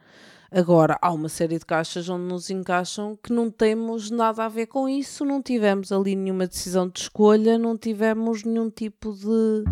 Agora, 0.52 1.00
há 1.02 1.10
uma 1.10 1.30
série 1.30 1.58
de 1.58 1.66
caixas 1.66 2.10
onde 2.10 2.26
nos 2.26 2.50
encaixam 2.50 3.18
que 3.24 3.32
não 3.32 3.50
temos 3.50 4.12
nada 4.12 4.44
a 4.44 4.50
ver 4.50 4.68
com 4.68 4.90
isso, 4.90 5.24
não 5.24 5.42
tivemos 5.42 5.94
ali 5.94 6.18
nenhuma 6.18 6.48
decisão 6.48 6.90
de 6.90 7.00
escolha, 7.00 7.58
não 7.58 7.78
tivemos 7.78 8.44
nenhum 8.44 8.70
tipo 8.70 9.14
de, 9.14 9.64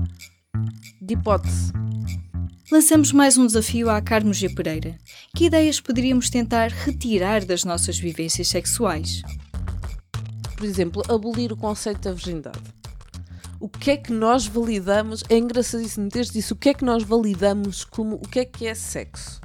de 1.02 1.14
hipótese 1.14 1.74
lançamos 2.70 3.14
mais 3.14 3.38
um 3.38 3.46
desafio 3.46 3.90
à 3.90 4.02
Carmo 4.02 4.34
G. 4.34 4.50
Pereira. 4.50 4.98
Que 5.34 5.46
ideias 5.46 5.80
poderíamos 5.80 6.30
tentar 6.30 6.70
retirar 6.70 7.46
das 7.46 7.64
nossas 7.64 7.98
vivências 7.98 8.50
sexuais? 8.50 9.22
Por 10.56 10.66
exemplo, 10.66 11.02
abolir 11.08 11.54
o 11.54 11.58
conceito 11.58 12.02
da 12.02 12.12
virgindade. 12.12 12.60
O 13.60 13.70
que 13.70 13.92
é 13.92 13.98
que 13.98 14.12
nós 14.12 14.46
validamos? 14.46 15.24
É 15.30 15.38
engraçadíssimo 15.38 16.10
desde 16.10 16.40
isso. 16.40 16.54
O 16.54 16.58
que 16.58 16.70
é 16.70 16.74
que 16.74 16.84
nós 16.84 17.04
validamos 17.04 17.86
como 17.86 18.16
o 18.16 18.28
que 18.28 18.40
é 18.40 18.46
que 18.46 18.68
é 18.68 18.76
sexo? 18.76 19.40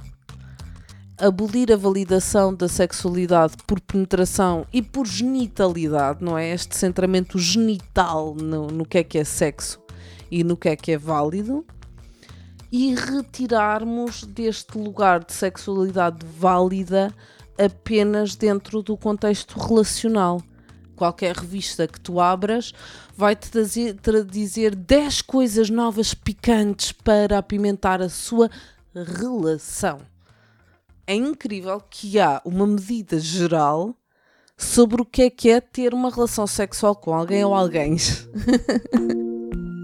Abolir 1.16 1.72
a 1.72 1.76
validação 1.76 2.52
da 2.52 2.68
sexualidade 2.68 3.54
por 3.66 3.80
penetração 3.80 4.66
e 4.72 4.82
por 4.82 5.06
genitalidade, 5.06 6.24
não 6.24 6.36
é? 6.36 6.52
Este 6.52 6.74
centramento 6.74 7.38
genital 7.38 8.34
no, 8.34 8.66
no 8.66 8.84
que 8.84 8.98
é 8.98 9.04
que 9.04 9.18
é 9.18 9.24
sexo 9.24 9.80
e 10.28 10.42
no 10.42 10.56
que 10.56 10.68
é 10.68 10.76
que 10.76 10.90
é 10.90 10.98
válido 10.98 11.64
e 12.72 12.94
retirarmos 12.94 14.24
deste 14.24 14.78
lugar 14.78 15.22
de 15.22 15.34
sexualidade 15.34 16.24
válida 16.24 17.14
apenas 17.62 18.34
dentro 18.34 18.82
do 18.82 18.96
contexto 18.96 19.58
relacional. 19.60 20.42
Qualquer 20.96 21.36
revista 21.36 21.86
que 21.86 22.00
tu 22.00 22.18
abras 22.18 22.72
vai-te 23.14 23.50
dizer 24.30 24.74
10 24.74 25.20
coisas 25.22 25.68
novas 25.68 26.14
picantes 26.14 26.92
para 26.92 27.36
apimentar 27.36 28.00
a 28.00 28.08
sua 28.08 28.50
relação. 28.94 30.00
É 31.06 31.14
incrível 31.14 31.78
que 31.90 32.18
há 32.18 32.40
uma 32.42 32.66
medida 32.66 33.18
geral 33.18 33.94
sobre 34.56 35.02
o 35.02 35.04
que 35.04 35.22
é 35.22 35.30
que 35.30 35.50
é 35.50 35.60
ter 35.60 35.92
uma 35.92 36.08
relação 36.08 36.46
sexual 36.46 36.94
com 36.96 37.12
alguém 37.12 37.44
ou 37.44 37.54
alguém. 37.54 37.96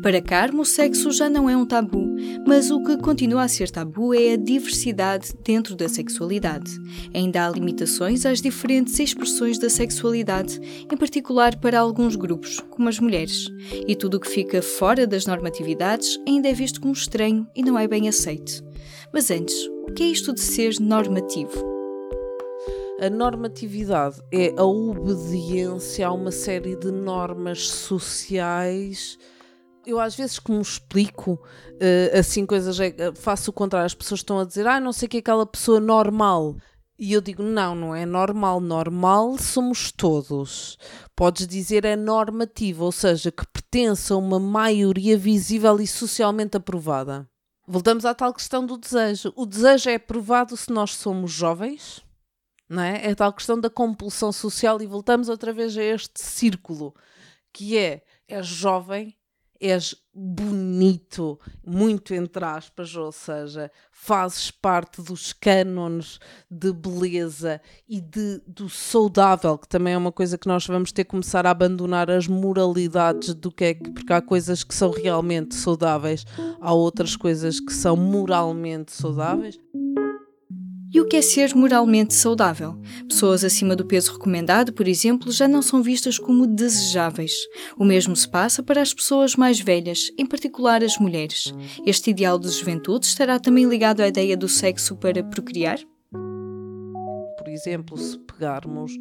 Para 0.03 0.23
Carmo, 0.23 0.63
o 0.63 0.65
sexo 0.65 1.11
já 1.11 1.29
não 1.29 1.51
é 1.51 1.57
um 1.57 1.67
tabu, 1.67 2.15
mas 2.47 2.71
o 2.71 2.81
que 2.85 2.97
continua 2.99 3.43
a 3.43 3.49
ser 3.49 3.69
tabu 3.69 4.15
é 4.15 4.35
a 4.35 4.37
diversidade 4.37 5.33
dentro 5.45 5.75
da 5.75 5.89
sexualidade. 5.89 6.71
Ainda 7.13 7.45
há 7.45 7.51
limitações 7.51 8.25
às 8.25 8.41
diferentes 8.41 8.97
expressões 9.01 9.59
da 9.59 9.69
sexualidade, 9.69 10.61
em 10.91 10.97
particular 10.97 11.57
para 11.57 11.81
alguns 11.81 12.15
grupos, 12.15 12.61
como 12.71 12.89
as 12.89 13.01
mulheres. 13.01 13.49
E 13.89 13.97
tudo 13.97 14.19
o 14.19 14.21
que 14.21 14.31
fica 14.31 14.63
fora 14.63 15.05
das 15.05 15.27
normatividades 15.27 16.17
ainda 16.27 16.49
é 16.49 16.53
visto 16.53 16.81
como 16.81 16.93
estranho 16.93 17.45
e 17.55 17.63
não 17.63 17.77
é 17.77 17.89
bem 17.89 18.09
aceito. 18.09 18.63
Mas 19.13 19.33
antes, 19.33 19.67
o 19.89 19.93
que 19.93 20.05
é 20.05 20.07
isto 20.07 20.33
de 20.33 20.41
ser 20.41 20.79
normativo? 20.79 21.67
A 23.01 23.11
normatividade 23.11 24.21
é 24.33 24.55
a 24.57 24.65
obediência 24.65 26.07
a 26.07 26.13
uma 26.13 26.31
série 26.31 26.77
de 26.77 26.93
normas 26.93 27.69
sociais 27.69 29.19
eu 29.89 29.99
às 29.99 30.15
vezes 30.15 30.39
como 30.39 30.61
explico 30.61 31.33
uh, 31.33 32.19
assim 32.19 32.45
coisas, 32.45 32.79
é, 32.79 32.95
faço 33.15 33.51
o 33.51 33.55
contrário, 33.55 33.87
as 33.87 33.95
pessoas 33.95 34.21
estão 34.21 34.39
a 34.39 34.45
dizer, 34.45 34.67
ah, 34.67 34.79
não 34.79 34.93
sei 34.93 35.07
o 35.07 35.09
que 35.09 35.17
é 35.17 35.21
aquela 35.21 35.47
pessoa 35.47 35.81
normal. 35.81 36.57
E 36.99 37.13
eu 37.13 37.21
digo, 37.21 37.45
não, 37.45 37.77
não 37.77 37.95
é 37.95 38.05
normal. 38.05 38.61
Normal 38.61 39.39
somos 39.39 39.93
todos. 39.93 40.77
Podes 41.15 41.47
dizer 41.47 41.85
é 41.85 41.95
normativo, 41.95 42.85
ou 42.85 42.93
seja, 42.93 43.31
que 43.31 43.47
pertence 43.47 44.13
a 44.13 44.17
uma 44.17 44.41
maioria 44.41 45.17
visível 45.17 45.81
e 45.81 45.87
socialmente 45.87 46.57
aprovada. 46.57 47.29
Voltamos 47.67 48.05
à 48.05 48.15
tal 48.15 48.35
questão 48.35 48.67
do 48.67 48.77
desejo. 48.77 49.33
O 49.37 49.47
desejo 49.47 49.91
é 49.91 49.95
aprovado 49.95 50.57
se 50.57 50.73
nós 50.73 50.97
somos 50.97 51.31
jovens, 51.31 52.03
não 52.69 52.83
é? 52.83 53.07
É 53.07 53.13
a 53.13 53.15
tal 53.15 53.33
questão 53.33 53.61
da 53.61 53.71
compulsão 53.71 54.33
social 54.33 54.83
e 54.83 54.87
voltamos 54.87 55.29
outra 55.29 55.53
vez 55.53 55.77
a 55.79 55.83
este 55.83 56.21
círculo, 56.21 56.95
que 57.53 57.79
é, 57.79 58.03
é 58.27 58.43
jovem, 58.43 59.15
és 59.61 59.95
bonito, 60.15 61.39
muito 61.65 62.13
entre 62.13 62.45
aspas, 62.45 62.95
ou 62.97 63.13
seja, 63.13 63.71
fazes 63.91 64.51
parte 64.51 65.01
dos 65.01 65.33
cânones 65.33 66.19
de 66.51 66.73
beleza 66.73 67.61
e 67.89 68.01
de, 68.01 68.41
do 68.47 68.69
saudável, 68.69 69.57
que 69.57 69.69
também 69.69 69.95
é 69.95 69.99
uma 69.99 70.11
coisa 70.11 70.37
que 70.37 70.49
nós 70.49 70.67
vamos 70.67 70.91
ter 70.91 71.05
que 71.05 71.11
começar 71.11 71.47
a 71.47 71.51
abandonar 71.51 72.11
as 72.11 72.27
moralidades 72.27 73.33
do 73.35 73.53
que 73.53 73.65
é 73.65 73.75
que, 73.75 73.91
porque 73.91 74.13
há 74.13 74.21
coisas 74.21 74.65
que 74.65 74.75
são 74.75 74.91
realmente 74.91 75.55
saudáveis, 75.55 76.25
há 76.61 76.73
outras 76.73 77.15
coisas 77.15 77.61
que 77.61 77.73
são 77.73 77.97
moralmente 77.97 78.93
saudáveis. 78.93 79.59
E 80.93 81.01
o 81.01 81.07
que 81.07 81.17
é 81.17 81.23
ser 81.23 81.55
moralmente 81.55 82.15
saudável? 82.15 82.75
Pessoas 83.07 83.45
acima 83.45 83.77
do 83.77 83.85
peso 83.85 84.13
recomendado, 84.13 84.73
por 84.73 84.89
exemplo, 84.89 85.31
já 85.31 85.47
não 85.47 85.61
são 85.61 85.83
vistas 85.83 86.19
como 86.19 86.47
desejáveis. 86.47 87.33
O 87.77 87.85
mesmo 87.85 88.17
se 88.17 88.29
passa 88.29 88.63
para 88.63 88.81
as 88.81 88.95
pessoas 88.95 89.37
mais 89.37 89.61
velhas, 89.61 90.11
em 90.17 90.25
particular 90.25 90.83
as 90.83 90.97
mulheres. 90.97 91.53
Este 91.85 92.11
ideal 92.11 92.39
de 92.39 92.49
juventude 92.49 93.05
estará 93.05 93.39
também 93.39 93.67
ligado 93.67 94.01
à 94.01 94.09
ideia 94.09 94.37
do 94.37 94.49
sexo 94.49 94.97
para 94.97 95.23
procriar? 95.23 95.79
Por 97.49 97.55
exemplo, 97.55 97.97
se 97.97 98.19
pegarmos 98.19 98.93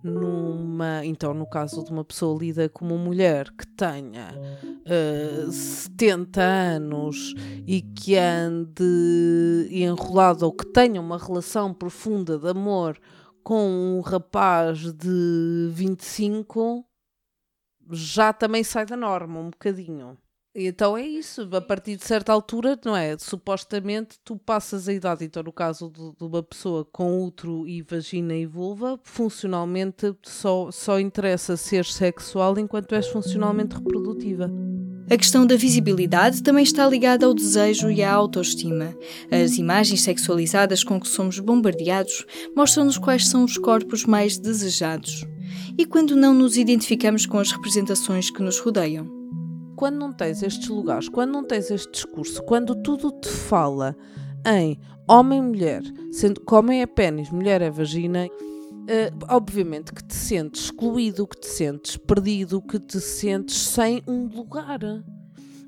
numa. 0.00 1.04
Então, 1.04 1.34
no 1.34 1.44
caso 1.44 1.84
de 1.84 1.90
uma 1.90 2.04
pessoa 2.04 2.38
lida 2.38 2.68
como 2.68 2.96
mulher 2.96 3.50
que 3.50 3.66
tenha 3.66 4.32
uh, 4.32 5.48
eh, 5.48 5.50
70 5.50 6.40
anos 6.40 7.34
e 7.66 7.82
que 7.82 8.16
ande 8.16 9.68
enrolado 9.72 10.46
ou 10.46 10.52
que 10.52 10.66
tenha 10.66 11.00
uma 11.00 11.18
relação 11.18 11.74
profunda 11.74 12.38
de 12.38 12.48
amor 12.48 12.96
com 13.42 13.66
um 13.66 14.00
rapaz 14.00 14.92
de 14.92 15.68
25, 15.72 16.84
já 17.90 18.32
também 18.32 18.62
sai 18.62 18.86
da 18.86 18.96
norma 18.96 19.40
um 19.40 19.50
bocadinho. 19.50 20.16
Então 20.52 20.96
é 20.96 21.06
isso, 21.06 21.48
a 21.52 21.60
partir 21.60 21.96
de 21.96 22.04
certa 22.04 22.32
altura, 22.32 22.78
não 22.84 22.96
é? 22.96 23.16
Supostamente 23.16 24.18
tu 24.24 24.36
passas 24.36 24.88
a 24.88 24.92
idade, 24.92 25.24
então 25.24 25.44
no 25.44 25.52
caso 25.52 25.88
de, 25.88 26.00
de 26.00 26.24
uma 26.24 26.42
pessoa 26.42 26.84
com 26.84 27.24
útero 27.24 27.68
e 27.68 27.82
vagina 27.82 28.34
e 28.34 28.46
vulva, 28.46 28.98
funcionalmente 29.04 30.12
só, 30.24 30.68
só 30.72 30.98
interessa 30.98 31.56
ser 31.56 31.84
sexual 31.84 32.58
enquanto 32.58 32.96
és 32.96 33.06
funcionalmente 33.06 33.76
reprodutiva. 33.76 34.50
A 35.08 35.16
questão 35.16 35.46
da 35.46 35.54
visibilidade 35.54 36.42
também 36.42 36.64
está 36.64 36.84
ligada 36.88 37.26
ao 37.26 37.34
desejo 37.34 37.88
e 37.88 38.02
à 38.02 38.12
autoestima. 38.12 38.92
As 39.30 39.56
imagens 39.56 40.02
sexualizadas 40.02 40.82
com 40.82 41.00
que 41.00 41.08
somos 41.08 41.38
bombardeados 41.38 42.24
mostram-nos 42.56 42.98
quais 42.98 43.28
são 43.28 43.44
os 43.44 43.56
corpos 43.56 44.04
mais 44.04 44.36
desejados. 44.36 45.24
E 45.78 45.86
quando 45.86 46.16
não 46.16 46.34
nos 46.34 46.56
identificamos 46.56 47.24
com 47.24 47.38
as 47.38 47.52
representações 47.52 48.30
que 48.30 48.42
nos 48.42 48.58
rodeiam? 48.58 49.19
Quando 49.80 49.96
não 49.96 50.12
tens 50.12 50.42
estes 50.42 50.68
lugares, 50.68 51.08
quando 51.08 51.32
não 51.32 51.42
tens 51.42 51.70
este 51.70 51.90
discurso, 51.90 52.42
quando 52.42 52.74
tudo 52.82 53.10
te 53.12 53.30
fala 53.30 53.96
em 54.46 54.78
homem-mulher, 55.08 55.80
sendo 56.12 56.38
que 56.42 56.54
homem 56.54 56.82
é 56.82 56.86
pênis, 56.86 57.30
mulher 57.30 57.62
é 57.62 57.70
vagina, 57.70 58.26
uh, 58.26 59.24
obviamente 59.30 59.94
que 59.94 60.04
te 60.04 60.14
sentes 60.14 60.64
excluído, 60.64 61.26
que 61.26 61.40
te 61.40 61.46
sentes 61.46 61.96
perdido, 61.96 62.60
que 62.60 62.78
te 62.78 63.00
sentes 63.00 63.56
sem 63.56 64.02
um 64.06 64.26
lugar. 64.26 64.80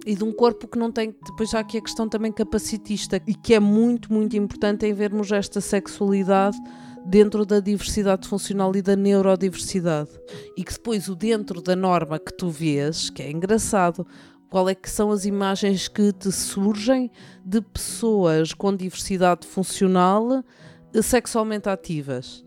E 0.04 0.14
de 0.14 0.24
um 0.24 0.32
corpo 0.32 0.68
que 0.68 0.78
não 0.78 0.92
tem. 0.92 1.14
Depois 1.24 1.54
há 1.54 1.60
aqui 1.60 1.78
a 1.78 1.80
questão 1.80 2.06
também 2.06 2.32
capacitista 2.32 3.22
e 3.26 3.34
que 3.34 3.54
é 3.54 3.60
muito, 3.60 4.12
muito 4.12 4.36
importante 4.36 4.84
em 4.84 4.92
vermos 4.92 5.32
esta 5.32 5.60
sexualidade 5.60 6.58
dentro 7.04 7.44
da 7.44 7.60
diversidade 7.60 8.28
funcional 8.28 8.74
e 8.76 8.82
da 8.82 8.96
neurodiversidade. 8.96 10.10
E 10.56 10.64
que 10.64 10.72
depois 10.72 11.08
o 11.08 11.14
dentro 11.14 11.60
da 11.60 11.74
norma 11.74 12.18
que 12.18 12.32
tu 12.32 12.48
vês, 12.48 13.10
que 13.10 13.22
é 13.22 13.30
engraçado, 13.30 14.06
qual 14.48 14.68
é 14.68 14.74
que 14.74 14.90
são 14.90 15.10
as 15.10 15.24
imagens 15.24 15.88
que 15.88 16.12
te 16.12 16.30
surgem 16.30 17.10
de 17.44 17.60
pessoas 17.62 18.52
com 18.52 18.74
diversidade 18.76 19.46
funcional 19.46 20.44
eh, 20.92 21.02
sexualmente 21.02 21.68
ativas. 21.68 22.44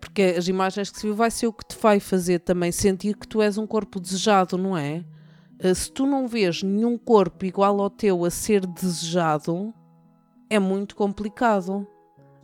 Porque 0.00 0.34
as 0.36 0.48
imagens 0.48 0.90
que 0.90 0.98
se 0.98 1.06
viu 1.06 1.14
vai 1.14 1.30
ser 1.30 1.46
o 1.46 1.52
que 1.52 1.64
te 1.64 1.78
vai 1.80 2.00
fazer 2.00 2.40
também 2.40 2.72
sentir 2.72 3.16
que 3.16 3.28
tu 3.28 3.40
és 3.40 3.56
um 3.56 3.66
corpo 3.66 4.00
desejado, 4.00 4.58
não 4.58 4.76
é? 4.76 5.04
Eh, 5.60 5.72
se 5.72 5.92
tu 5.92 6.06
não 6.06 6.26
vês 6.26 6.62
nenhum 6.62 6.98
corpo 6.98 7.44
igual 7.44 7.80
ao 7.80 7.88
teu 7.88 8.24
a 8.24 8.30
ser 8.30 8.66
desejado, 8.66 9.72
é 10.50 10.58
muito 10.58 10.96
complicado 10.96 11.86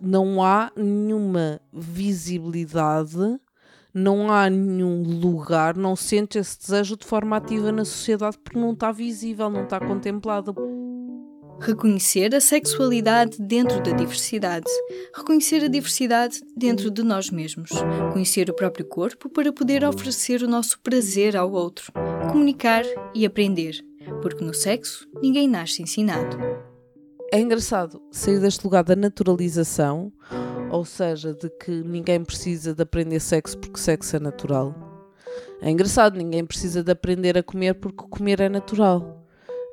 não 0.01 0.43
há 0.43 0.73
nenhuma 0.77 1.61
visibilidade, 1.73 3.19
não 3.93 4.31
há 4.31 4.49
nenhum 4.49 5.03
lugar, 5.03 5.77
não 5.77 5.97
sente 5.97 6.39
esse 6.39 6.59
desejo 6.59 6.97
de 6.97 7.07
forma 7.07 7.37
ativa 7.37 7.73
na 7.73 7.85
sociedade 7.85 8.39
porque 8.39 8.59
não 8.59 8.73
está 8.73 8.93
visível, 8.93 9.51
não 9.51 9.65
está 9.65 9.81
contemplado. 9.81 10.55
Reconhecer 11.61 12.35
a 12.35 12.41
sexualidade 12.41 13.37
dentro 13.39 13.83
da 13.83 13.91
diversidade. 13.91 14.71
Reconhecer 15.15 15.63
a 15.63 15.69
diversidade 15.69 16.41
dentro 16.57 16.91
de 16.91 17.03
nós 17.03 17.29
mesmos. 17.29 17.71
Conhecer 18.15 18.49
o 18.49 18.55
próprio 18.55 18.87
corpo 18.87 19.29
para 19.29 19.53
poder 19.53 19.85
oferecer 19.85 20.43
o 20.43 20.49
nosso 20.49 20.81
prazer 20.81 21.37
ao 21.37 21.53
outro. 21.53 21.93
Comunicar 22.33 22.85
e 23.15 23.27
aprender. 23.27 23.85
Porque 24.23 24.43
no 24.43 24.55
sexo 24.55 25.07
ninguém 25.21 25.47
nasce 25.47 25.83
ensinado 25.83 26.50
é 27.33 27.41
engraçado 27.41 28.03
sair 28.11 28.41
deste 28.41 28.65
lugar 28.65 28.83
da 28.83 28.97
naturalização, 28.97 30.13
ou 30.71 30.85
seja, 30.85 31.33
de 31.33 31.49
que 31.49 31.71
ninguém 31.71 32.25
precisa 32.25 32.75
de 32.75 32.83
aprender 32.83 33.21
sexo 33.21 33.57
porque 33.59 33.79
sexo 33.79 34.17
é 34.17 34.21
natural. 34.21 34.75
É 35.61 35.71
engraçado, 35.71 36.17
ninguém 36.17 36.45
precisa 36.45 36.83
de 36.83 36.91
aprender 36.91 37.37
a 37.39 37.43
comer 37.43 37.75
porque 37.75 38.05
comer 38.09 38.41
é 38.41 38.49
natural. 38.49 39.25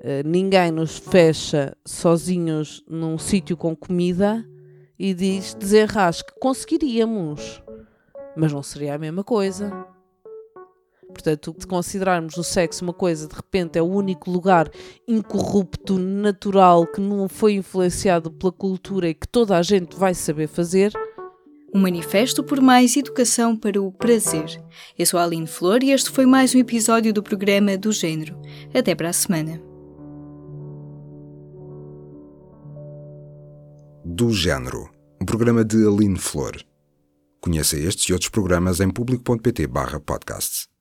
Uh, 0.02 0.28
ninguém 0.28 0.70
nos 0.70 0.98
fecha 0.98 1.76
sozinhos 1.84 2.84
num 2.88 3.18
sítio 3.18 3.58
com 3.58 3.76
comida 3.76 4.46
e 5.00 5.14
diz 5.14 5.56
desenrasque. 5.56 6.34
Conseguiríamos, 6.40 7.64
mas 8.36 8.54
não 8.54 8.62
seria 8.62 8.96
a 8.96 8.98
mesma 9.00 9.24
coisa. 9.24 9.97
Portanto, 11.18 11.56
se 11.58 11.66
considerarmos 11.66 12.38
o 12.38 12.44
sexo 12.44 12.84
uma 12.84 12.94
coisa 12.94 13.28
de 13.28 13.36
repente 13.36 13.80
é 13.80 13.82
o 13.82 13.86
único 13.86 14.30
lugar 14.30 14.70
incorrupto, 15.08 15.98
natural, 15.98 16.86
que 16.86 17.02
não 17.02 17.28
foi 17.28 17.54
influenciado 17.56 18.30
pela 18.30 18.52
cultura 18.52 19.10
e 19.10 19.16
que 19.16 19.28
toda 19.28 19.58
a 19.58 19.64
gente 19.64 19.96
vai 19.98 20.14
saber 20.14 20.48
fazer. 20.48 20.94
Um 21.74 21.80
manifesto 21.80 22.44
por 22.44 22.62
mais 22.62 22.96
educação 22.96 23.58
para 23.58 23.82
o 23.82 23.92
prazer. 23.92 24.64
Eu 24.98 25.06
sou 25.08 25.20
a 25.20 25.24
Aline 25.24 25.48
Flor 25.48 25.82
e 25.82 25.90
este 25.90 26.12
foi 26.12 26.28
mais 26.28 26.54
um 26.54 26.60
episódio 26.60 27.12
do 27.12 27.24
programa 27.24 27.76
do 27.76 27.92
Gênero. 27.92 28.40
Até 28.72 28.94
para 28.94 29.10
a 29.10 29.14
semana. 29.14 29.60
Do 34.06 34.32
Gênero, 34.32 34.88
um 35.20 35.26
programa 35.26 35.66
de 35.66 35.78
Aline 35.78 36.20
Flor. 36.20 36.56
Conheça 37.42 37.76
estes 37.76 38.08
e 38.08 38.14
outros 38.14 38.30
programas 38.30 38.80
em 38.80 38.90
público.pt/podcasts. 38.92 40.77